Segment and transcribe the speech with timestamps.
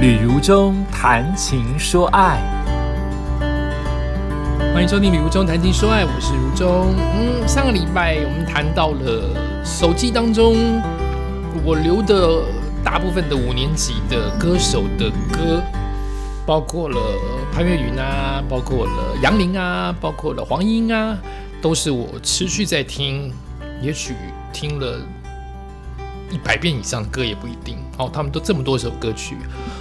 [0.00, 2.40] 旅如中谈情说爱，
[4.72, 6.94] 欢迎收听《旅如中谈情说爱》，我是如中。
[6.96, 10.80] 嗯，上个礼拜我们谈到了手机当中
[11.62, 12.42] 我留的
[12.82, 15.62] 大部分的五年级的歌手的歌，
[16.46, 16.98] 包括了
[17.52, 21.18] 潘越云啊，包括了杨林啊，包括了黄莺啊，
[21.60, 23.30] 都是我持续在听，
[23.82, 24.14] 也许
[24.50, 24.98] 听了。
[26.30, 29.36] 一百遍以上的歌也不一定哦，他们都这么多首歌曲，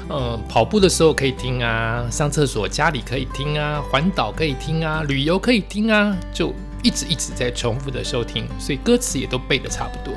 [0.10, 10.14] 嗯，跑步的时候可以听啊，上厕所家里可以听啊，环岛可以听啊，旅游可以听啊，就一直一直在重复的收听，所以歌词也都背的差不多。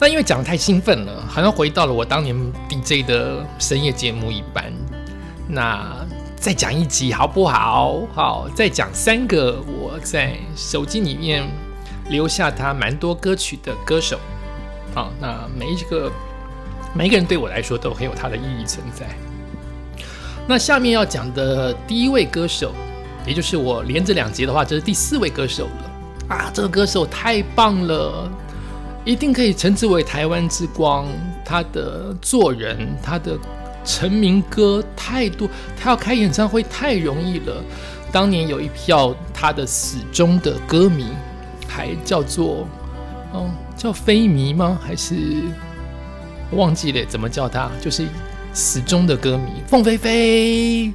[0.00, 2.34] 那因为讲的太兴奋了，好像回到了我当年
[2.68, 4.72] DJ 的深夜节目一般。
[5.46, 6.04] 那
[6.36, 8.02] 再讲一集好不好？
[8.12, 11.48] 好，再讲三个我在手机里面
[12.08, 14.18] 留下他蛮多歌曲的歌手。
[14.92, 16.10] 好，那每一个
[16.92, 19.06] 每一个人对我来说都很有他的意义存在。
[20.46, 22.72] 那下面要讲的第一位歌手，
[23.26, 26.50] 也就是我连着两集的话，这是第四位歌手了啊！
[26.52, 28.30] 这个歌手太棒了，
[29.04, 31.06] 一定可以称之为台湾之光。
[31.44, 33.38] 他的做人，他的
[33.84, 35.48] 成名歌太多，
[35.80, 37.62] 他要开演唱会太容易了。
[38.12, 41.06] 当年有一票他的死忠的歌迷，
[41.66, 42.68] 还叫做
[43.32, 43.50] 嗯。
[43.84, 44.80] 叫飞迷吗？
[44.82, 45.14] 还是
[46.52, 47.70] 忘记了怎么叫他？
[47.82, 48.08] 就是
[48.54, 50.90] 死忠的歌迷凤飞飞，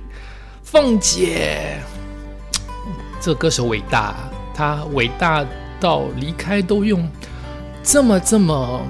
[0.64, 1.78] 凤姐，
[3.22, 4.16] 这歌手伟大，
[4.56, 5.46] 他伟大
[5.80, 7.08] 到离开都用
[7.84, 8.82] 这么这么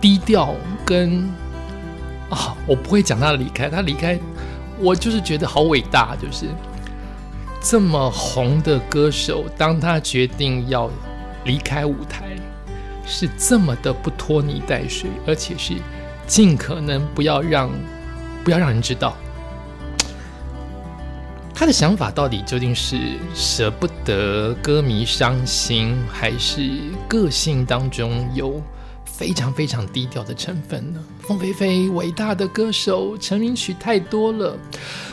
[0.00, 1.28] 低调跟
[2.30, 4.16] 啊，我不会讲他的离开，他离开
[4.78, 6.46] 我就是觉得好伟大，就是
[7.60, 10.88] 这么红的歌手，当他决定要
[11.44, 12.36] 离开舞台。
[13.06, 15.74] 是这么的不拖泥带水，而且是
[16.26, 17.70] 尽可能不要让
[18.44, 19.16] 不要让人知道
[21.54, 26.70] 他的想法到底究竟是舍不得歌迷伤心，还是
[27.08, 28.60] 个性当中有
[29.04, 31.00] 非常非常低调的成分呢？
[31.20, 34.56] 凤飞飞伟大的歌手，成名曲太多了，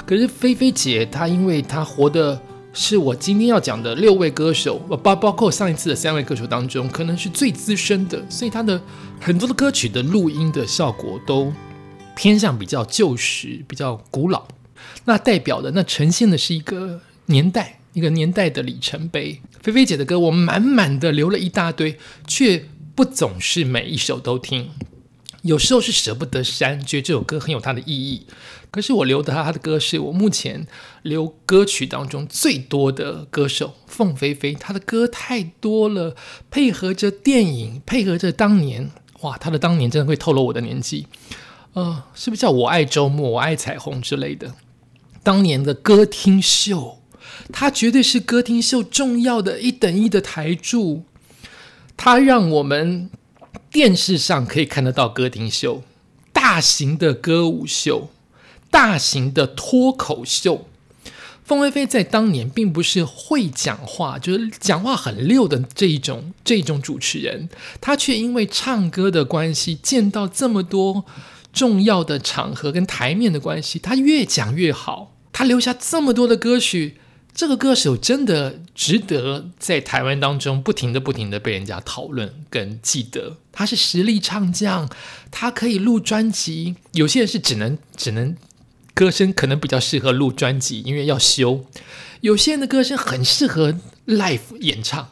[0.05, 2.41] 可是菲菲姐她因为她活的。
[2.71, 8.79] 是我今天要讲的六位歌手，包包括上一次的三位歌手当中，可能是最资深的，所以他的
[9.19, 11.51] 很多的歌曲的录音的效果都
[12.15, 14.45] 偏向比较旧时、比较古老。
[15.05, 19.41] 那代表的，那呈现的是一个年代，一个年代的里程碑。
[19.61, 21.97] 菲菲姐的歌，我满满的留了一大堆，
[22.27, 22.65] 却
[22.95, 24.69] 不总是每一首都听。
[25.43, 28.27] 有时候是舍不得删，觉得这首歌很有它的意义。
[28.71, 30.67] 可是我留的他他的歌是我目前
[31.01, 36.15] 留歌曲当中最多的歌手凤飞飞，他的歌太多了，
[36.51, 38.91] 配合着电影，配合着当年，
[39.21, 41.07] 哇，他的当年真的会透露我的年纪。
[41.73, 44.53] 呃，是不是叫我爱周末，我爱彩虹之类的？
[45.23, 46.99] 当年的歌厅秀，
[47.51, 51.05] 它绝对是歌厅秀重要的一等一的台柱，
[51.97, 53.09] 它让我们。
[53.71, 55.83] 电视上可以看得到歌厅秀，
[56.33, 58.09] 大型的歌舞秀，
[58.71, 60.67] 大型的脱口秀。
[61.45, 67.49] 凤飞飞在当年并不是会讲话，就是讲话很溜的这一种这一种主持人，
[67.81, 71.05] 他却因为唱歌的关系，见到这么多
[71.51, 76.97] 重要的场合跟台面的关系，他越讲越好，他留下这么多的歌曲。
[77.39, 83.37] 这个歌手真的值得在台湾当中不停的、不停的被人家讨论跟记得。
[83.53, 84.89] 他是实力唱将，
[85.31, 86.75] 他可以录专辑。
[86.91, 88.35] 有些人是只能只能
[88.93, 91.63] 歌声可能比较适合录专辑，因为要修。
[92.19, 93.73] 有些人的歌声很适合
[94.05, 95.11] live 演唱。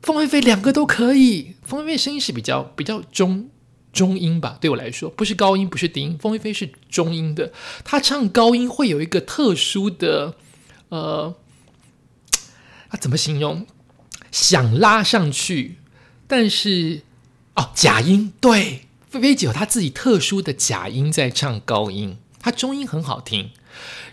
[0.00, 1.56] 凤飞飞两个都可以。
[1.62, 3.50] 凤飞飞声音是比较比较中
[3.92, 6.16] 中音吧，对我来说不是高音，不是低音。
[6.18, 7.52] 凤飞飞是中音的，
[7.84, 10.36] 他唱高音会有一个特殊的。
[10.88, 11.34] 呃，
[12.88, 13.66] 啊，怎么形容？
[14.30, 15.78] 想拉上去，
[16.26, 17.00] 但是
[17.56, 23.50] 哦，假音对，菲菲姐有她自己特殊的假音在唱高音，她中音很好听，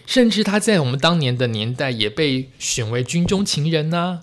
[0.06, 4.22] 甚至她在我们当年的年代也被选为军中情人呐，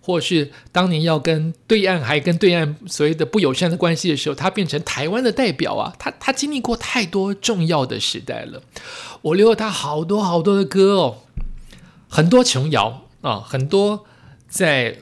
[0.00, 8.62] 或是当年要跟对岸还跟对岸所谓的不友善的关系的时候，她变成台湾的代表啊，她她经历过太多重要的时代了，
[9.20, 11.23] 我留了她好多好多的歌哦。
[12.14, 14.06] 很多琼瑶啊，很多
[14.48, 14.98] 在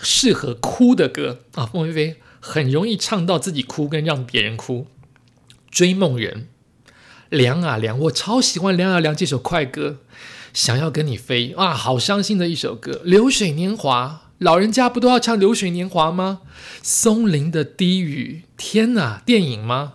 [0.00, 4.86] 适合哭的歌啊，凤飞飞很容易唱到自己哭跟让别人哭。
[5.72, 6.46] 追梦人，
[7.30, 9.98] 凉啊凉，我超喜欢凉啊凉这首快歌。
[10.54, 13.00] 想要跟你飞啊，好伤心的一首歌。
[13.02, 16.42] 流水年华，老人家不都要唱流水年华吗？
[16.80, 19.94] 松林的低语，天哪，电影吗？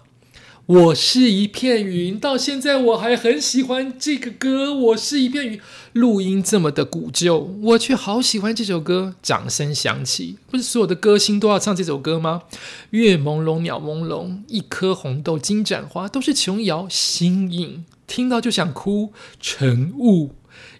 [0.67, 4.73] 我是一片云，到现在我还很喜欢这个歌。
[4.73, 5.61] 我是一片云，
[5.93, 9.15] 录音这么的古旧，我却好喜欢这首歌。
[9.23, 12.43] 掌声响起，不是所有的歌星都要唱这首歌吗？
[12.89, 16.85] 月朦胧，鸟朦胧，一颗红豆，金盏花，都是琼瑶。
[16.89, 19.13] 新颖，听到就想哭。
[19.39, 20.31] 晨雾，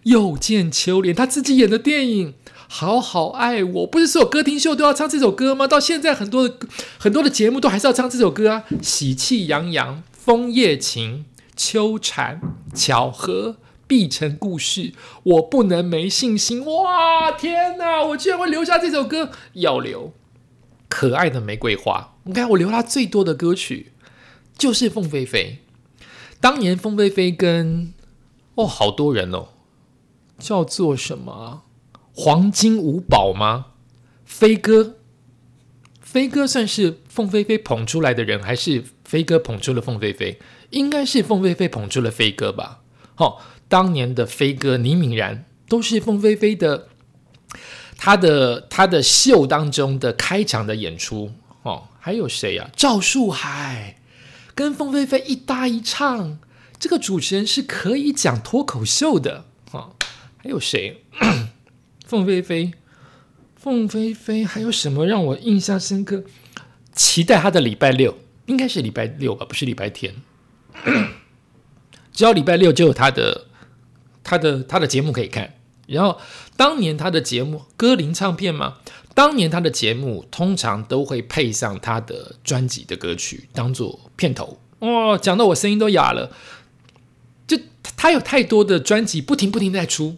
[0.04, 2.34] 又见秋莲，他自己演的电影。
[2.68, 5.66] 好好爱我，不是所有歌厅秀都要唱这首歌吗？
[5.66, 6.56] 到现在很多的
[7.00, 8.64] 很多的节目都还是要唱这首歌啊！
[8.82, 11.26] 喜气洋洋，枫叶情，
[11.56, 12.42] 秋蝉，
[12.76, 13.56] 巧合，
[13.88, 14.94] 必成故事。
[15.24, 16.64] 我不能没信心。
[16.66, 18.04] 哇，天哪！
[18.04, 20.12] 我居然会留下这首歌，要留。
[20.90, 23.94] 可爱的玫瑰花，你看我留他最多的歌曲
[24.58, 25.60] 就是凤飞飞。
[26.40, 27.94] 当年凤飞飞跟
[28.56, 29.48] 哦好多人哦，
[30.38, 31.64] 叫做什么？
[32.20, 33.68] 黄金五宝吗？
[34.26, 34.96] 飞哥，
[36.02, 40.40] 飞哥算是凤飞飞捧出来的人，还是飞哥捧出了凤飞飞？
[40.72, 42.82] 应该是凤飞飞捧出了飞哥吧。
[43.18, 43.38] 哦，
[43.68, 46.88] 当年的飞哥倪敏然都是凤飞飞的，
[47.96, 51.34] 他的他的秀当中的开场的演出。
[51.62, 52.72] 哦，还有谁啊？
[52.76, 54.00] 赵树海
[54.56, 56.40] 跟凤飞飞一搭一唱，
[56.80, 59.46] 这个主持人是可以讲脱口秀的。
[59.70, 59.94] 哦，
[60.38, 61.04] 还有谁？
[62.08, 62.72] 凤飞飞，
[63.58, 66.24] 凤飞飞，还有什么让我印象深刻？
[66.94, 70.16] 期待他的礼拜六，应该是礼拜六吧，不是礼拜天。
[72.14, 73.48] 只要礼拜六就有他的，
[74.24, 75.56] 他的他的节目可以看。
[75.88, 76.18] 然后
[76.56, 78.78] 当年他的节目歌林唱片嘛，
[79.14, 84.58] 当年他的节目通常都会配上他的专辑的歌曲当做片头。
[84.80, 86.32] 哇，讲到我声音都哑了。
[87.46, 87.60] 就
[87.98, 90.16] 他有太多的专辑，不停不停在出。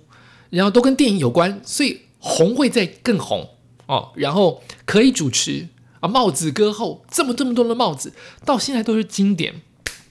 [0.49, 3.49] 然后都跟电影有关，所以红会再更红
[3.85, 4.11] 哦。
[4.15, 5.67] 然后可以主持
[5.99, 8.13] 啊，帽子歌后这么这么多的帽子，
[8.45, 9.61] 到现在都是经典。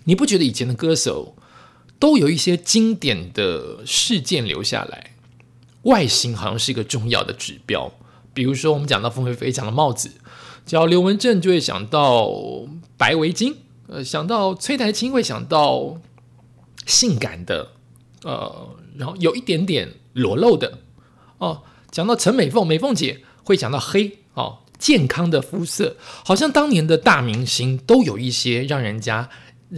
[0.04, 1.36] 你不觉得以前的歌手
[1.98, 5.14] 都有一些经典的事件留下来？
[5.82, 7.92] 外形好像是一个重要的指标。
[8.34, 10.12] 比如说我们讲到凤飞飞讲的帽子，
[10.64, 12.30] 叫刘文正就会想到
[12.96, 13.54] 白围巾，
[13.86, 15.96] 呃，想到崔台青会想到
[16.86, 17.72] 性感的，
[18.22, 18.68] 呃，
[18.98, 19.94] 然后有一点点。
[20.14, 20.80] 裸露的
[21.36, 21.62] 哦，
[21.92, 29.30] 讲到陈美凤，美凤姐会讲到黑哦，健康的肤色，好像当年的大明星都有一些让人家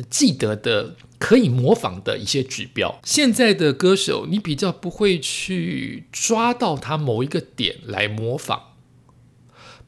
[0.08, 2.98] 记得的、可以模仿的一些指标。
[3.04, 8.60] 现在的歌手，你比较不会去抓到他某一个点来模仿，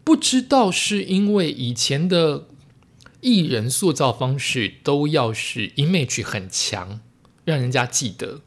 [0.05, 2.49] 不知道是因为以前的
[3.23, 7.01] 艺人塑造方式都要是 image 很强，
[7.47, 8.43] 让人家记得。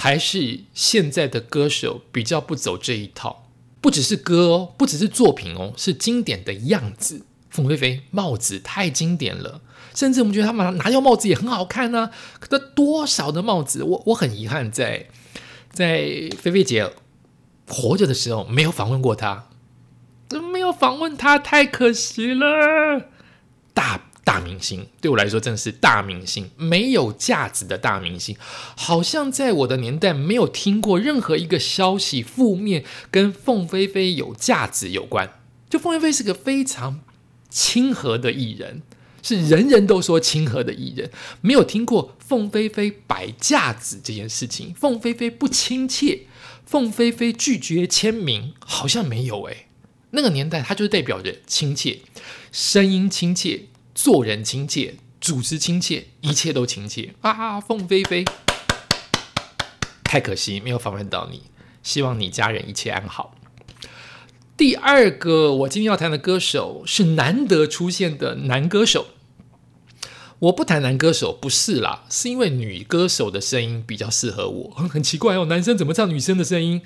[0.00, 3.48] 还是现在的歌手比较不走这一套，
[3.80, 7.26] 不只是歌哦，不只是作品哦，是经典的样子。
[7.50, 9.60] 凤飞飞帽子太经典了，
[9.96, 12.12] 甚至我们觉得他们拿掉帽子也很好看呢。
[12.38, 15.08] 可他多少的帽子，我我很遗憾，在
[15.72, 16.92] 在菲菲姐
[17.66, 19.48] 活着的时候没有访问过她，
[20.52, 23.08] 没有访问她，太可惜了。
[23.74, 24.07] 大。
[24.28, 28.36] 大明星对我来说真的是大明星，没有价值的大明星。
[28.76, 35.40] 好像在我的年代没有听过任何一个消息负面跟凤飞飞有价值有关。
[35.70, 37.00] 就凤飞飞是个非常
[37.48, 38.82] 亲和的艺人，
[39.22, 41.10] 是人人都说亲和的艺人，
[41.40, 44.74] 没有听过凤飞飞摆架子这件事情。
[44.74, 46.26] 凤飞飞不亲切，
[46.66, 49.68] 凤飞飞拒绝签名，好像没有诶。
[50.10, 52.00] 那个年代他就是代表着亲切，
[52.52, 53.62] 声音亲切。
[53.98, 57.60] 做人亲切，主持亲切，一切都亲切啊！
[57.60, 58.24] 凤飞飞，
[60.04, 61.42] 太可惜没有访问到你，
[61.82, 63.34] 希望你家人一切安好。
[64.56, 69.08] 第二个我今天要谈的歌手是难得出现的男歌手。
[70.38, 74.70] 我不谈男歌手，不是啦，是因为女歌手的声音比较适合我。
[74.88, 76.80] 很奇怪哦，男生怎么唱女生的声音？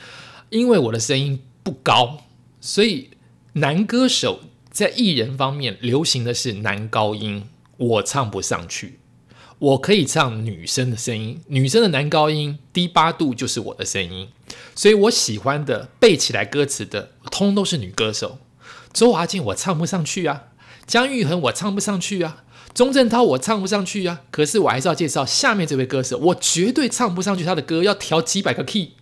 [0.49, 2.23] 因为我的声音不高，
[2.59, 3.11] 所以
[3.53, 4.41] 男歌手。
[4.73, 9.01] 在艺人方面，流行的是男高音，我唱不上去。
[9.59, 14.31] 我可以唱女生的声音，女生的男高音低八度就是我的声音。
[14.75, 18.39] 所以我喜欢的背起来歌词的，通都是女歌手。
[18.95, 20.45] 周华健我唱不上去啊，
[20.87, 24.23] 姜育恒我唱不上去啊，钟镇涛我唱不上去啊。
[24.31, 28.93] 可是我还是要介绍下面这位歌手，我绝对唱不上去他的歌，要调几百个 key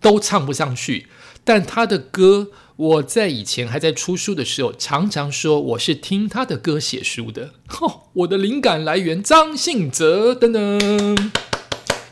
[0.00, 1.06] 都唱不上去。
[1.46, 2.48] 但他的歌。
[2.76, 7.52] 我在以前还在出书的时候，常常说我是听他的歌写书的。
[7.68, 11.32] 吼，我的灵感来源张信哲等等，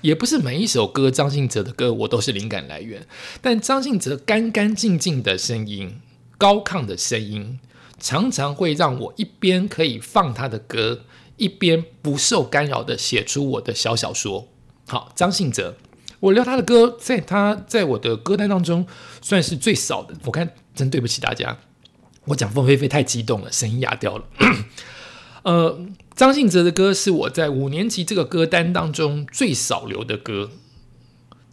[0.00, 3.06] 也不是每一首歌张信哲的歌我都是灵感来源，
[3.42, 6.00] 但张信哲干干净净的声音、
[6.38, 7.60] 高亢的声音，
[8.00, 11.02] 常常会让我一边可以放他的歌，
[11.36, 14.48] 一边不受干扰的写出我的小小说。
[14.86, 15.76] 好，张信哲，
[16.24, 18.86] 我留他的歌，在他在我的歌单当中
[19.20, 20.14] 算是最少的。
[20.24, 21.58] 我看真对不起大家，
[22.24, 24.24] 我讲凤飞飞太激动了，声音哑掉了。
[25.44, 25.78] 呃，
[26.14, 30.50] 张信哲的歌是我在五年级这个歌单当中最少留的歌。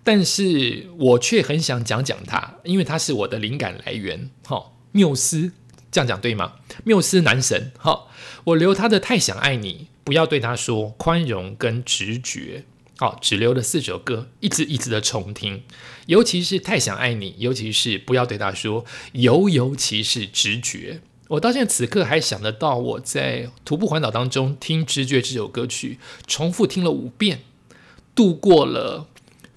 [0.04, 4.32] 但是我却很想讲讲他，因为他是我的灵感来源。
[4.46, 5.52] 哈，缪斯
[5.92, 6.54] 这样讲对吗？
[6.86, 7.72] 缪斯男神。
[7.78, 8.08] 哈，
[8.46, 9.74] 我留他的《太想爱你》，
[10.06, 12.64] 不要对他说宽容跟直觉。
[13.02, 15.64] 好，只留了四首歌，一直一直的重听，
[16.06, 21.02] 尤其是《太想爱你》，尤其是不要对他说，尤尤其是直觉。
[21.30, 27.40] 我到现在此刻还想得到，我在徒步环岛当中听《直觉》这首歌曲，重复听了五遍，
[28.14, 29.08] 度过了。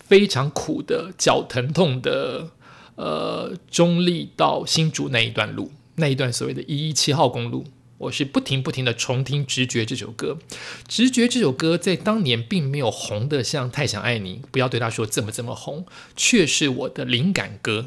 [0.06, 2.50] 非常苦的脚疼痛的，
[2.96, 7.64] 呃，中立到新竹那一段路，那一段所谓的一一七号公路，
[8.04, 10.38] 我是不停不停的重听《直觉》这首歌，
[10.86, 17.86] 《直觉》这首歌在当年并没有红的像《太想爱你》，不要对他说这么这么红，却是我的灵感歌。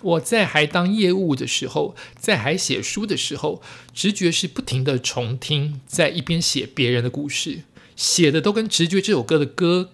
[0.00, 3.60] 我在还当业务的时候，在还写书的时候，
[3.92, 7.62] 《直觉》是不停的重听，在一边写别人的故事，
[7.96, 9.90] 写的都跟《直觉》这首歌的歌。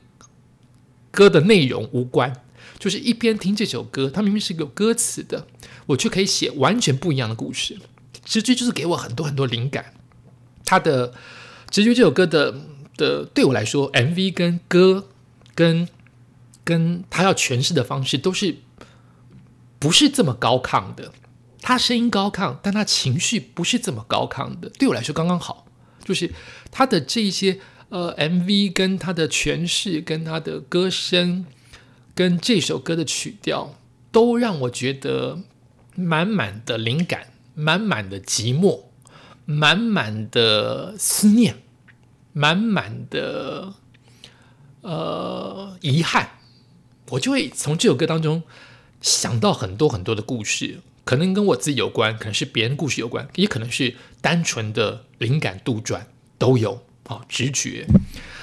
[1.11, 2.43] 歌的内容无关，
[2.77, 5.47] 就是一边听这首歌，它明明是有歌词的，
[5.87, 7.79] 我却可以写完全不一样的故事。
[8.25, 9.95] 直觉就是给我很多很多灵感。
[10.65, 11.13] 他的
[11.71, 12.55] 直觉这首歌的
[12.97, 15.09] 的对我来说，MV 跟歌
[15.55, 15.89] 跟
[16.65, 18.57] 跟他要诠释的方式都是
[19.79, 21.13] 不是这么高亢的。
[21.61, 24.69] 他声音高亢，但他情绪不是这么高亢的。
[24.71, 25.67] 对我来说刚刚好，
[26.05, 26.33] 就是
[26.71, 27.61] 他的这一些。
[27.91, 31.47] 呃，MV 跟他的诠释、跟他的歌声、
[32.13, 33.75] 跟这首歌的曲调，
[34.11, 35.39] 都让我觉得
[35.95, 38.85] 满满的灵感、满满的寂寞、
[39.45, 41.63] 满满的思念、
[42.33, 43.75] 满满的
[44.83, 46.31] 呃遗憾。
[47.11, 48.43] 我就会从这首歌当中
[49.01, 56.03] 想到很多很多的故事，可能跟我自己有关，可能是别人故事有关，也可能是单纯的灵感杜撰，
[56.39, 56.85] 都有。
[57.07, 57.87] 好直觉，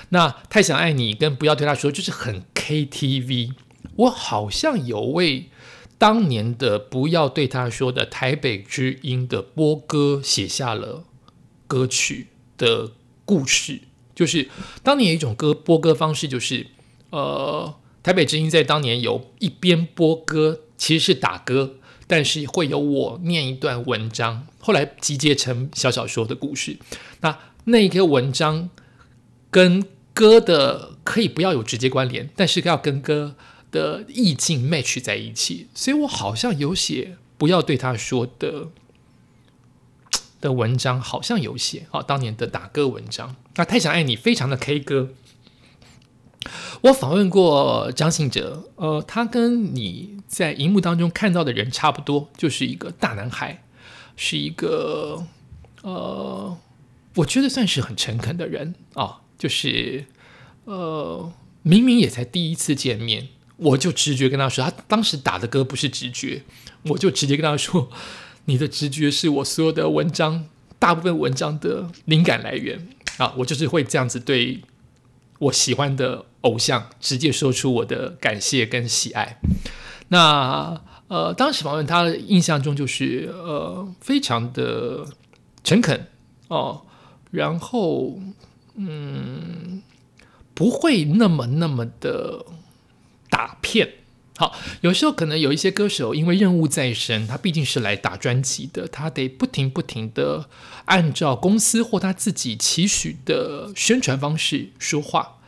[0.10, 3.54] 那太想爱你跟不要对他说，就是很 KTV。
[3.96, 5.50] 我好像有为
[6.02, 11.04] 当年的不要对他说的台北之音的播歌写下了
[11.68, 12.94] 歌曲的
[13.24, 13.82] 故事。
[14.16, 14.50] 就是
[14.82, 16.66] 当年有一种歌播歌方式，就是
[17.12, 21.76] 呃，台北之音在当年有一边播歌，其实是打歌，
[22.08, 26.80] 但是会有我念一段文章，后来集结成小小说的故事。
[27.20, 28.72] 那那一个文章
[29.52, 33.36] 跟歌的可以不要有直接关联，但是要跟歌
[33.72, 38.68] 的意境 match 在一起，所以我好像有写不要对他说的
[40.40, 43.36] 的文章，好像有写啊，当年的打歌文章。
[43.56, 45.10] 那太想爱你，非常的 K 歌。
[46.82, 53.64] 我访问过张信哲，呃，他跟你在荧幕当中看到的人差不多，就是一个大男孩，
[54.16, 55.26] 是一个
[55.84, 56.58] 呃。
[57.16, 60.06] 我觉得算是很诚恳的人啊，就是
[60.64, 63.28] 呃，明明也才第一次见面，
[63.62, 66.42] 我就直觉跟他说，他当时打的歌不是直觉，
[66.84, 67.90] 我就直接跟他说，
[68.46, 70.46] 你的直觉是我所有的文章
[70.80, 72.88] 大部分文章的灵感来源
[73.18, 74.62] 啊，我就是会这样子对
[75.40, 79.40] 我喜欢的偶像直接说出我的感谢跟喜爱。
[80.08, 85.06] 那呃，当时访问他的印象中就是呃，非常的
[85.64, 86.08] 诚恳
[86.48, 86.82] 哦。
[87.30, 88.20] 然后，
[88.76, 89.82] 嗯，
[90.54, 92.46] 不会那么那么的
[93.32, 93.94] 打片。
[94.38, 100.48] 好，有时候可能有一些歌手，因为任务在身，他毕竟是来打专辑的，他得不停不停的
[100.86, 105.40] 按照公司或他自己期许的宣传方式说话。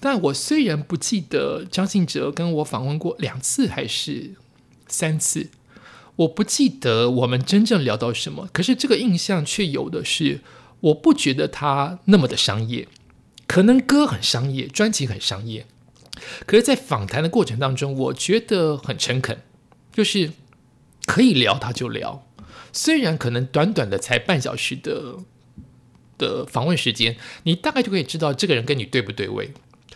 [0.00, 4.32] 但我虽然不记得张信哲跟我访问过两次还是
[4.88, 5.50] 三次，
[6.16, 10.40] 我不记得我们真正聊到什么，可是这个印象却有的是。
[10.80, 12.86] 我不觉得他那么的商业，
[13.46, 15.66] 可能歌很商业，专辑很商业，
[16.46, 19.42] 可是，在访谈的过程当中，我觉得很诚恳，
[19.92, 20.30] 就是
[21.06, 22.26] 可以聊他就聊，
[22.72, 25.16] 虽然可能短短的才半小时的
[26.16, 29.52] 的访问时间，你大概就可以知道这个人跟你对不对位。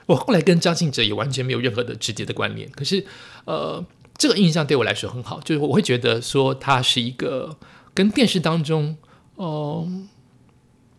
[0.06, 3.06] 我后来跟张信哲也完全没有任何的直接的关联，可是，
[3.44, 3.84] 呃，
[4.16, 7.56] 这个印象对我来说很好，就是我会觉得说他是一个
[7.94, 8.96] 跟电视当中，
[9.36, 10.08] 嗯。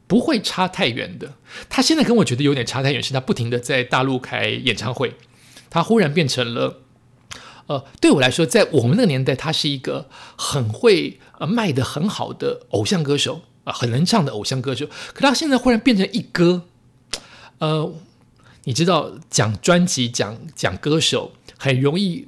[0.09, 1.35] 不会差太远的。
[1.69, 5.13] 他现在跟我觉得有点差太远，是他不停的在大陆开演唱会，
[5.69, 6.81] 他忽然变成了，
[7.67, 14.87] 呃，对我来说，在我们那个年代，他是一个很会呃卖的很好的偶像歌手啊，很能唱的偶像歌手。
[15.13, 16.63] 可他现在忽然变成一哥，
[17.59, 17.93] 呃，
[18.63, 22.27] 你知道讲专辑、讲讲歌手，很容易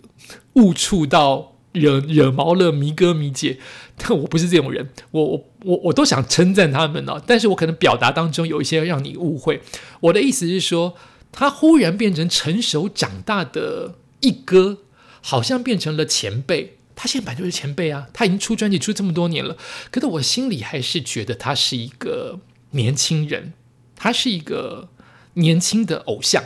[0.53, 3.57] 误触到惹惹毛了迷哥迷姐。
[3.97, 9.61] 但我不是这种人，我我我我都想称赞他们哦，但是我可能表达当中有一些让你误会。
[9.99, 10.95] 我的意思是说，
[11.31, 14.79] 他忽然变成成熟长大的一哥，
[15.21, 16.77] 好像变成了前辈。
[16.93, 19.57] 他现在本来就是前辈啊，他已经出专辑出这么多年了，
[19.89, 22.39] 可是我心里还是觉得他是一个
[22.71, 23.53] 年轻人，
[23.95, 24.89] 他是一个
[25.33, 26.43] 年轻的偶像。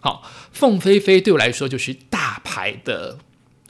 [0.00, 0.22] 好，
[0.52, 3.18] 凤飞飞对我来说就是大牌的，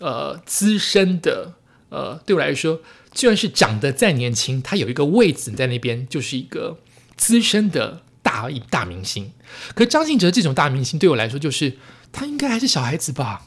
[0.01, 1.55] 呃，资深的，
[1.91, 2.81] 呃，对我来说，
[3.13, 6.79] 就算是长得再年轻，他有一个位置在那边，就是一个
[7.17, 9.31] 资深的大一大明星。
[9.75, 11.77] 可张信哲这种大明星对我来说，就是
[12.11, 13.47] 他应该还是小孩子吧，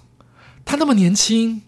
[0.64, 1.64] 他那么年轻。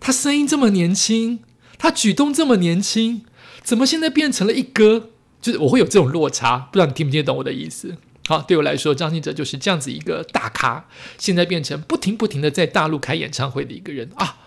[0.00, 1.38] 他声音这么年轻，
[1.78, 3.24] 他举动这么年轻，
[3.62, 5.08] 怎么现在变成了一哥？
[5.40, 7.96] 就是我会有这种落差，不知道你听不听得懂我的意思？
[8.26, 10.86] 好，对我来说，张信哲就是这样子一个大咖，
[11.18, 14.38] 现在变成不停不停的在大陆开演唱会的一个人啊。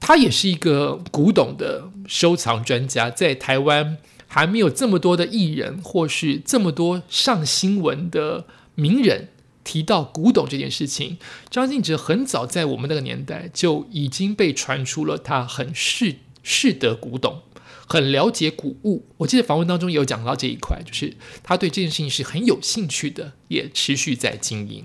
[0.00, 9.28] 他也是一个古董的收藏专家，在台湾还没有这么多的艺人，或是这么多上新闻的名人。
[9.62, 11.18] 提到古董这件事情，
[11.50, 17.42] 张信哲很早在我们那个年代就已经被传出了他很识识得古董，
[17.90, 19.04] 很了解古物。
[19.16, 24.84] 我记得访问当中也有讲到这一块，就是他对这件事情是很有兴趣的，也持续在经营。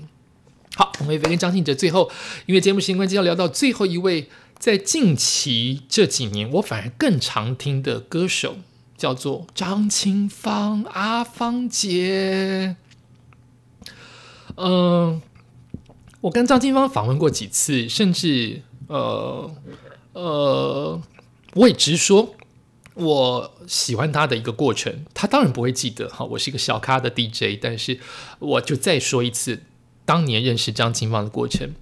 [0.76, 2.12] 好，我们跟张信哲最后，
[2.48, 8.58] 因为节目时间关系，要聊到最后一位，在近期这几年我反而更常听的歌手，
[8.98, 12.76] 叫做张清芳阿芳姐。
[14.58, 15.22] 嗯，
[16.22, 19.56] 我跟张清芳访问过几次，甚至呃
[20.14, 21.02] 呃，
[21.54, 22.36] 我也直说
[22.96, 25.06] 我喜欢他的一个过程。
[25.14, 28.00] 他当然不会记得哈，我是一个小咖的 DJ，但是
[28.40, 29.62] 我就再说一次，
[30.04, 31.74] 当年认识张清芳的过程。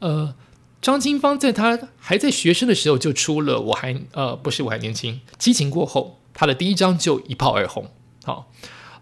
[0.00, 0.34] 呃，
[0.80, 7.90] 张清芳在他还在学生的时候就出了，我还呃不是我还年轻，激情过后，他的第一张就一炮而红。
[8.24, 8.50] 好，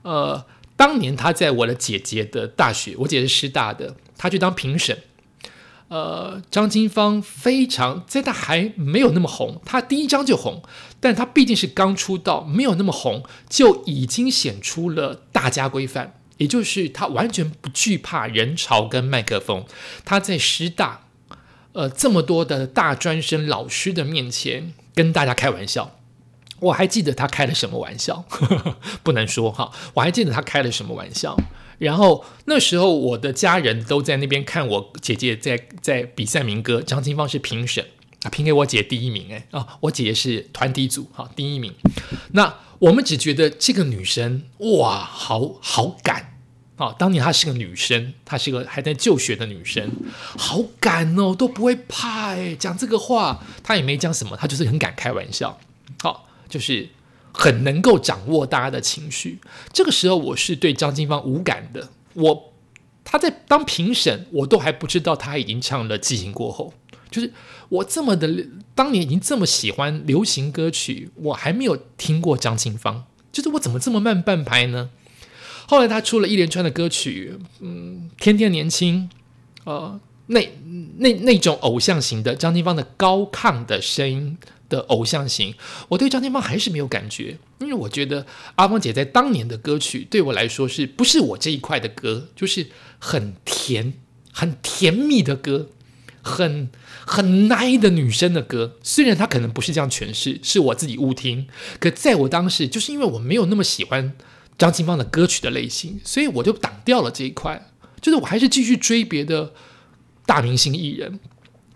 [0.03, 0.45] 呃。
[0.77, 4.97] 当年他在我的姐姐的大学，我姐是师大的，他去当评审。
[5.91, 10.63] 呃，张金芳非常在他还没有那么红，他第一张就红，
[11.01, 19.65] 但他毕竟是刚出道，没有那么红，就已经显出了大家规范，也就是他完全不惧怕人潮跟麦克风。
[20.05, 21.07] 他在师大，
[21.73, 25.97] 呃，这么多的大专生老师的面前跟大家开玩笑。
[26.61, 28.25] 我还记得他开了什么玩笑，
[29.03, 29.73] 不能说哈。
[29.95, 31.37] 我还记得他开了什么玩笑。
[31.81, 37.85] 然后那时候我的家人都在那边看我姐姐在在比赛民歌，张清芳是评审
[38.23, 41.75] 啊，评给我姐第一名哎啊，我姐姐是团体组哈第一名。
[42.33, 46.39] 那我们只觉得这个女生哇，好好敢
[46.77, 46.95] 啊！
[46.99, 49.91] 当年她是个女生，她是个还在就学的女生，
[50.39, 55.59] 好敢哦，都不会怕哎，讲这个话她也没讲什么，她就是很敢开玩笑。
[56.03, 56.27] 好。
[56.51, 56.89] 就是
[57.33, 59.39] 很能够掌握大家的情绪。
[59.73, 61.89] 这个时候，我是对张金芳无感的。
[62.15, 62.53] 我
[63.05, 66.73] 他在当评审，我都还不知道他已经唱了《激情过后》。
[67.11, 67.33] 就是
[67.69, 73.05] 我这么的当年已经这么喜欢流行歌曲，我还没有听过张清芳。
[73.33, 74.91] 就是我怎么这么慢半拍呢？
[75.67, 79.09] 后来他出了一连串的歌曲，嗯，天天年轻，
[79.65, 80.53] 呃，那
[80.99, 84.37] 那那种偶像型的张清芳的高亢的声音。
[84.71, 85.55] 的偶像型，
[85.89, 93.93] 我对张清芳还是没有感觉，因为我觉得阿芳姐在当年的歌曲对我来说是不是我这一块的歌，就是很甜、
[94.33, 95.69] 很甜蜜的歌，
[96.23, 96.71] 很
[97.05, 98.79] 很奶的女生的歌。
[98.83, 104.17] 虽然她可能不是这样诠释，是我自己误听，可在我当时，就是因为我没有那么喜欢
[104.57, 107.69] 张清芳的歌曲的类型，所以我就挡掉了这一块。
[108.01, 109.53] 就是我还是继续追别的
[110.25, 111.19] 大明星艺人，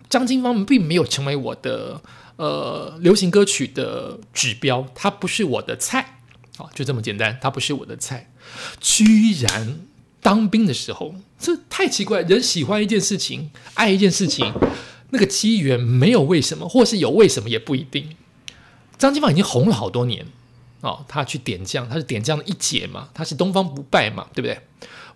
[0.09, 2.01] 张清芳并没有成为我的。
[2.37, 6.19] 呃，流行歌曲的指标，它不是我的菜，
[6.57, 8.29] 啊，就这么简单，它不是我的菜。
[8.81, 9.79] 居然
[10.21, 12.21] 当兵的时候，这太奇怪。
[12.23, 14.53] 人喜欢一件事情，爱一件事情，
[15.11, 18.17] 那个机缘没有为什么，或是有为什么也不一定。
[18.97, 20.25] 张金芳已经红了好多年
[20.81, 24.59] 哦，他去点将，他是点将的一姐嘛，他是东方不败嘛，对不对？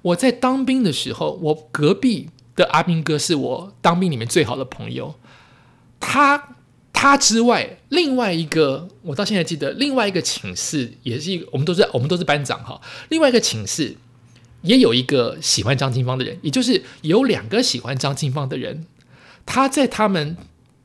[0.03, 5.15] 我在当兵的时候，我隔壁的阿兵哥是我当兵里面最好的朋友，
[5.99, 6.55] 他。
[7.01, 12.81] 他之外，另外一个我到现在记得，另外一个寝室也是一个，我们都是我们都是班长哈。
[13.07, 13.95] 另外一个寝室
[14.63, 18.85] 也有一个喜欢张清芳的人，也就是有两个喜欢张清芳的人。
[19.45, 20.35] 他在他们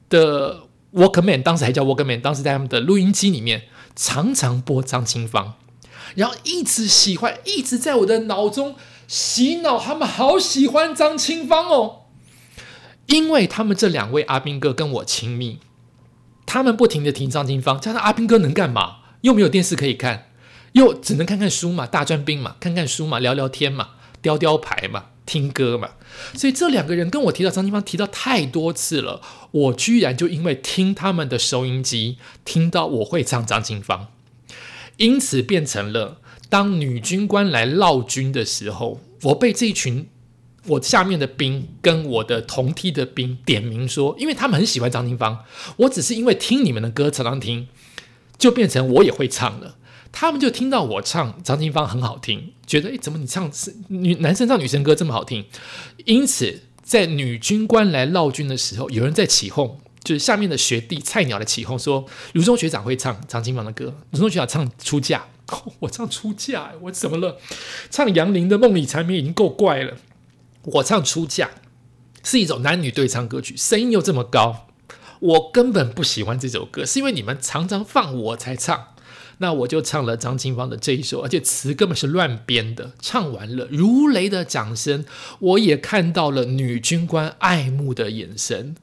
[0.08, 3.62] 的 Walkman，当时还叫 Walkman，当时在他们的录音机里面
[3.96, 5.54] 常常播张清芳。
[6.14, 8.76] 然后一直喜欢，一直在我的脑中
[9.08, 12.02] 洗脑，他们好喜欢张清芳哦，
[13.06, 15.58] 因为他们这两位阿兵哥跟我亲密，
[16.46, 18.98] 他们不停的听张清芳，加上阿兵哥能干嘛？
[19.22, 20.30] 又没有电视可以看，
[20.72, 25.92] 又只能看看书嘛，大专兵嘛，看看书嘛，聊聊天嘛，雕雕牌嘛，听歌嘛，
[26.34, 34.08] 所以这两个人跟我提到张清芳提到太多次了，我居然就因为听他们的收音机，听到我会唱张清芳，
[34.98, 36.18] 因此变成了
[36.50, 40.08] 当女军官来闹军的时候，我被这一群
[40.66, 45.44] 我下面的兵跟我的同梯的兵点名说，因为他们很喜欢张清芳，
[45.76, 47.68] 我只是因为听你们的歌常常听。
[48.36, 49.76] 就变成我也会唱了，
[50.10, 53.48] 他们就听到我唱张清芳很好听，觉得诶，怎么你唱
[53.86, 55.44] 女男生唱女生歌这么好听？
[56.04, 65.24] 因此，在女军官来闹军的时候，有人在起哄，就是下面的学弟菜鸟的起哄，说卢中学长会唱张清芳的歌，卢中学长唱出嫁，
[65.78, 67.38] 我唱出嫁，我怎么了？
[67.88, 69.96] 唱杨林的梦里缠绵已经够怪了，
[70.64, 71.50] 我唱出嫁
[72.22, 74.68] 是一种男女对唱歌曲，声音又这么高。
[75.20, 78.88] 我根本不喜欢这首歌，是因为你们常常放我才唱，
[79.38, 82.92] 那我就唱了张清芳的这一首，而且词根本是乱编的。
[83.00, 85.04] 唱完了，如雷的掌声，
[85.38, 88.74] 我也看到了女军官爱慕的眼神，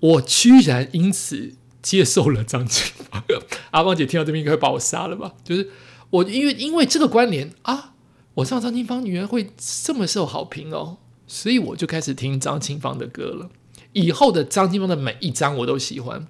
[0.00, 3.22] 我居然因此接受了张清芳。
[3.72, 5.34] 阿芳姐听到这边应该会把我杀了吧？
[5.44, 5.70] 就是
[6.10, 7.94] 我因为因为这个关联啊，
[8.34, 13.50] 我唱张清芳女儿会这么受好评哦，所以我就开始听张清芳的歌了。
[13.92, 16.26] 以后的张清芳的每一张我都喜欢。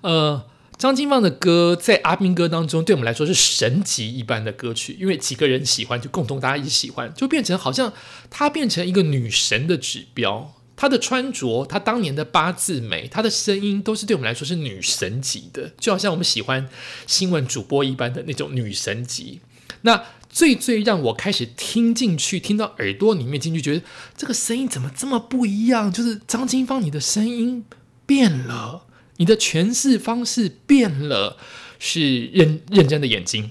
[0.00, 0.46] 呃，
[0.78, 7.92] 张清芳的歌在阿兵哥当中，对我们来说是神级一般的歌曲，因为几个人喜欢，就共同大家一起喜欢，就变成好像
[8.30, 10.54] 她变成一个女神的指标。
[10.74, 16.66] 她的穿着，她当年的八字眉，她的声音，都是对我们来说是女神级的，就好像我们喜欢
[17.06, 19.40] 新闻主播一般的那种女神级。
[19.82, 23.82] 那最最让我开始听进去，听到耳朵里面进去，觉得
[24.16, 25.92] 这个声音怎么这么不一样？
[25.92, 27.64] 就是张清芳，你的声音
[28.06, 31.36] 变了，你的诠释方式变了，
[31.78, 33.50] 是认认真的眼睛。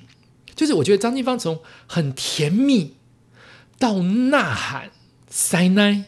[0.55, 2.95] 就是我觉得张清芳从很甜蜜
[3.77, 4.91] 到呐喊
[5.29, 6.05] 塞奶，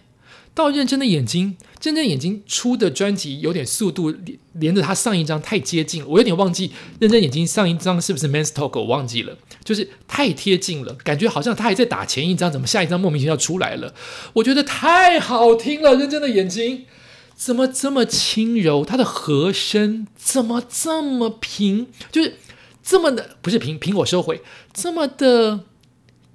[0.54, 1.58] 到认真的眼睛。
[1.80, 13.96] 真正眼睛出的专辑有点速度，连连着他上一张太接近，我有点忘记认真眼睛上一张是不是 Man's Talk，我忘记了，就是太贴近了，感觉好像他还在打前一张，怎么下一张莫名其妙出来了？
[14.34, 16.86] 我觉得太好听了，认真的眼睛
[17.34, 18.86] 怎么这么轻柔？
[18.86, 21.88] 他的和声怎么这么平？
[22.12, 22.36] 就是
[22.84, 25.62] 这么的不是平平，我收回，这么的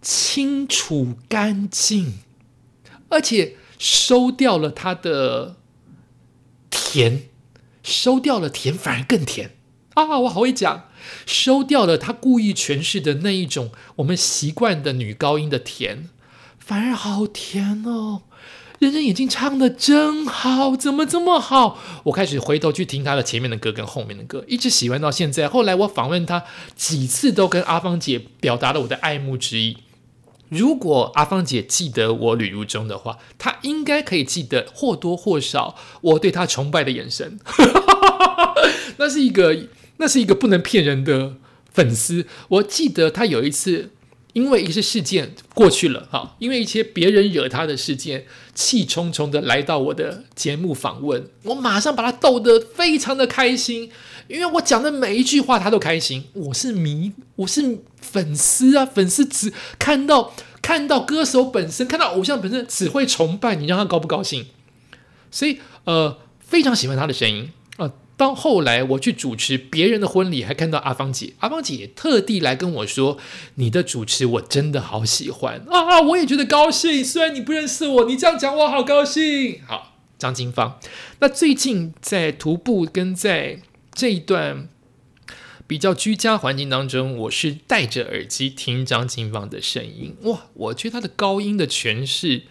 [0.03, 2.15] 清楚干净，
[3.11, 3.55] 而且。
[3.79, 5.57] 收掉了它的
[6.71, 7.29] 甜，
[7.83, 9.57] 收掉了甜，反而更甜
[9.95, 10.19] 啊！
[10.21, 10.89] 我好会讲，
[11.25, 16.09] 收掉了他故意诠释的那一种我们习惯的女高音的甜，
[16.59, 18.23] 反而好甜哦！
[18.79, 21.79] 人人眼睛唱的真好，怎么这么好？
[22.05, 25.49] 我开始回头去听他的前面的歌跟后面的歌，一直喜欢到现在。
[25.49, 29.79] 后来我访问他几次，都跟阿芳姐表达了我的爱慕之意。
[30.49, 37.39] 如果阿芳姐记得我旅途中的话，她应该可以记得或多或少我对她崇拜的眼神。
[38.99, 39.57] 那是一个，
[39.99, 41.35] 那是一个不能骗人的
[41.73, 42.27] 粉丝。
[42.49, 43.91] 我记得她有一次，
[44.33, 53.91] 因为一些事件过去了，哈，因为一些别人惹她的事件，气冲冲的来到我的节目访问，我马上把她逗得非常的开心。
[54.29, 56.25] 因为我讲的每一句话，他都开心。
[56.33, 58.85] 我是迷，我是粉丝啊！
[58.85, 64.47] 粉丝只看到看到歌手本身，看到偶像本身，只会崇拜你，让他高不高兴？
[65.31, 67.93] 所以，呃，非常喜欢他的声音啊。
[68.17, 73.19] 到后来我去主持别人的婚礼，还看到阿芳姐，阿芳姐也特地来跟我说
[73.57, 77.05] ：“你的主持我真的好喜欢啊！”我也觉得高兴。
[77.05, 79.61] 虽然你不认识我，你这样讲我好高兴。
[79.67, 80.81] 好，张金芳，
[81.21, 83.61] 那最近在徒步跟在。
[83.97, 84.69] 这一段
[85.67, 90.15] 比较居家环境当中，我是戴着耳机听张清芳的声音。
[90.25, 92.43] 哇，我觉得她的高音的诠释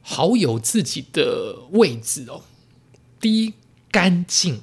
[0.00, 2.44] 好有自己的位置哦。
[3.18, 3.54] 第一，
[3.90, 4.60] 干净；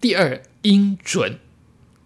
[0.00, 1.38] 第二，音准。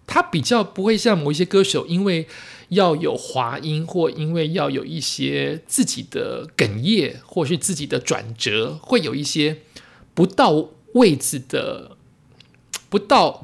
[0.05, 2.27] 他比较不会像某一些歌手，因为
[2.69, 9.57] 要有滑音，或因为要有一些自己的哽咽，或是自己的转折，会有一些
[10.13, 11.97] 不到位置的。
[12.89, 13.43] 不到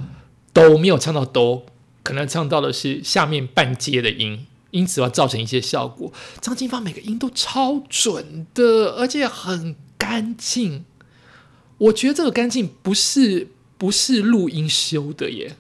[0.52, 1.66] 都没有唱到都，
[2.04, 6.12] 可能唱到的是下面半阶的音，因此要造成一些效果。
[6.42, 10.86] 张清芳每个音都超准的，而且很干净。
[11.78, 15.56] 我觉得这个干净不是不是录音修的耶，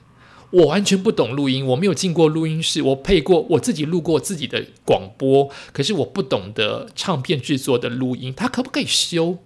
[0.50, 9.40] 我完全不懂录音，我没有进过录音室，我配过我自己录过自己的广播，可是我不懂得唱片制作的录音，它可不可以修？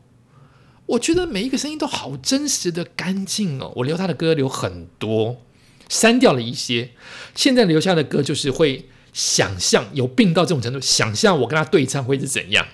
[0.90, 3.72] 我觉得每一个声音都好真实的干净哦。
[3.76, 5.42] 我留他的歌留很多，
[5.88, 6.92] 删掉了一些，
[7.36, 12.66] 现在留下的歌就是会想象有病到这种程度，想象我跟他对唱会是怎样，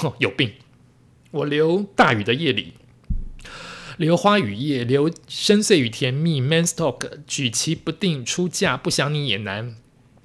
[0.00, 0.52] 哦，有病。
[1.30, 2.74] 我留大雨的夜里。
[3.98, 6.40] 留花雨夜，留深邃与甜蜜。
[6.40, 9.76] Man's talk，举棋不定，出嫁不想你也难。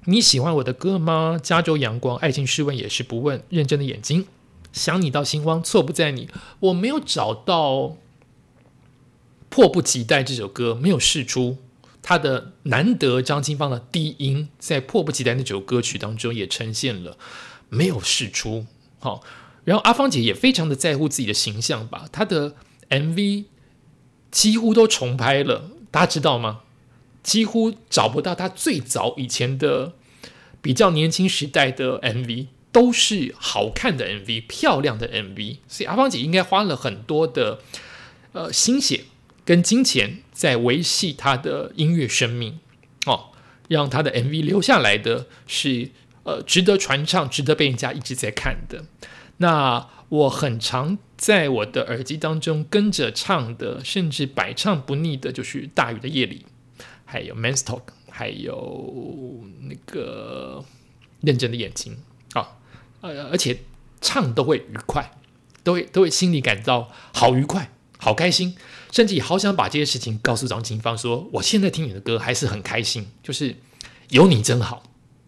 [0.06, 1.38] 你喜欢我的歌吗？
[1.42, 3.42] 加州阳光，爱情试问也是不问。
[3.50, 4.26] 认真的眼睛，
[4.72, 6.28] 想你到心慌，错不在你。
[6.60, 7.96] 我没有找到
[9.48, 11.58] 迫不及待这首歌，没有试出
[12.02, 13.22] 他的难得。
[13.22, 17.16] 张清芳的低音在迫不及待那首歌曲当中也呈现了，
[17.68, 18.66] 没有试出。
[18.98, 19.22] 好，
[19.64, 22.54] 然后阿芳姐也非常的在乎自己的形象吧，她的
[22.90, 23.44] MV。
[24.30, 26.60] 几乎都重拍了，大家知道吗？
[27.22, 29.94] 几乎找不到她最早以前的
[30.60, 35.58] 比较年轻时代的 MV，都是好看的 MV，漂亮的 MV。
[35.66, 37.60] 所以阿芳姐应该花了很多的
[38.32, 39.04] 呃心血
[39.44, 42.58] 跟金钱在维系她的音乐生命
[43.06, 43.30] 哦，
[43.68, 45.90] 让她的 MV 留下来的是
[46.24, 48.84] 呃值得传唱、值得被人家一直在看的。
[49.38, 56.46] 那我很常在我的耳机当中跟着唱的，甚至百唱不腻的，就是《大雨的夜里》，
[57.04, 60.64] 还有《Man's Talk》，还有那个
[61.20, 61.92] 《认真的眼睛》
[62.34, 62.56] 啊，
[63.00, 63.60] 呃，而且
[64.00, 65.12] 唱都会愉快，
[65.62, 68.56] 都会都会心里感到好愉快、好开心，
[68.92, 73.56] 甚至好想把这些事情告诉张清芳，说我现在听你的歌还是很开心，就是
[74.10, 74.82] 有你真好，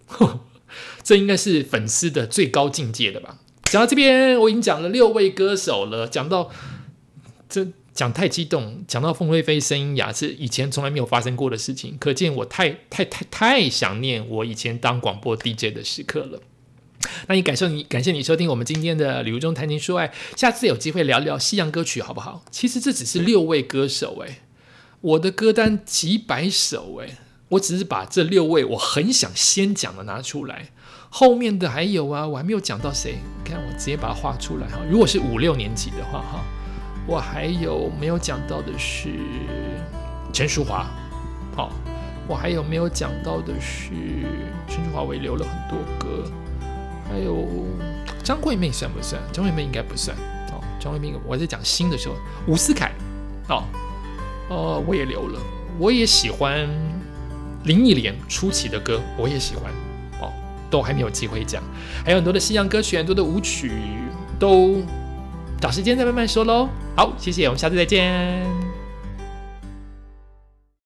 [1.02, 3.38] 这应该是粉丝的最高境界的吧。
[3.64, 6.08] 讲到这边，我已经讲了六位歌手了。
[6.08, 6.50] 讲到
[7.48, 11.96] 这讲太激动，讲到凤飞飞声音哑，是以前从来没有发生过的事情。
[12.00, 16.40] 可见我太太太太想念我以前当广播 DJ 的时刻了。
[17.28, 22.42] 那你感受你感谢你收听我们今天的礼物中谈情说爱，下次有机会聊聊西洋歌曲好不好？
[22.50, 24.40] 其实这只是六位歌手诶，
[25.00, 27.16] 我的歌单几百首诶，
[27.50, 30.70] 我只是把这六位我很想先讲的拿出来。
[31.12, 33.16] 后面的还有啊，我还没有讲到谁？
[33.44, 34.78] 看我直接把它画出来哈。
[34.88, 36.44] 如果是五六年级的话哈，
[37.06, 39.08] 我还有没有讲到的是
[40.32, 40.88] 陈淑华，
[41.56, 41.72] 好，
[42.28, 43.90] 我还有没有讲到的是
[44.68, 46.30] 陈淑华，我也留了很多歌，
[47.11, 47.46] 还有
[48.23, 49.20] 张惠妹算不算？
[49.33, 50.16] 张惠妹应该不算
[50.53, 50.62] 哦。
[50.79, 52.14] 张惠妹，我在讲新的时候，
[52.46, 52.92] 伍思凯
[53.49, 53.64] 哦，
[54.49, 55.40] 哦，我也留了，
[55.79, 56.68] 我也喜欢
[57.64, 59.73] 林忆莲初期的歌，我也喜欢
[60.20, 60.33] 哦。
[60.70, 61.61] 都还没有机会讲，
[62.05, 63.73] 还有很多的西洋歌曲，很多的舞曲，
[64.38, 64.81] 都
[65.61, 66.68] 找时间再慢慢说喽。
[66.96, 68.69] 好，谢谢，我们下次再见。